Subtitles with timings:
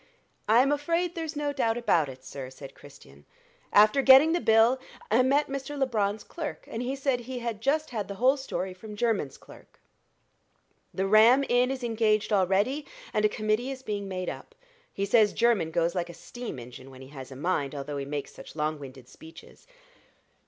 [0.49, 3.23] "I'm afraid there's no doubt about it, sir," said Christian.
[3.71, 4.79] "After getting the bill,
[5.11, 5.77] I met Mr.
[5.77, 9.79] Labron's clerk, and he said he had just had the whole story from Jermyn's clerk.
[10.91, 12.83] The Ram Inn is engaged already,
[13.13, 14.55] and a committee is being made up.
[14.91, 18.05] He says Jermyn goes like a steam engine, when he has a mind, although he
[18.05, 19.67] makes such long winded speeches."